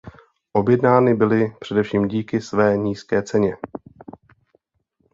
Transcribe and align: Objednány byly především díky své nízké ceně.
Objednány 0.53 1.13
byly 1.13 1.55
především 1.59 2.07
díky 2.07 2.41
své 2.41 2.77
nízké 2.77 3.23
ceně. 3.23 3.57